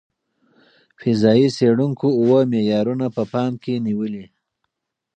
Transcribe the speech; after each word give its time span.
فضايي 1.01 1.47
څېړونکو 1.57 2.07
اوه 2.21 2.39
معیارونه 2.51 3.05
په 3.15 3.23
پام 3.33 3.51
کې 3.63 3.73
نیولي. 3.85 4.25